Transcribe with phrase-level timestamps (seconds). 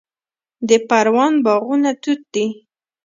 [0.69, 2.47] د پروان باغونه توت دي